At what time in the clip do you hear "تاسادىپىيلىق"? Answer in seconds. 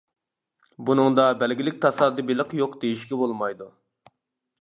1.83-2.55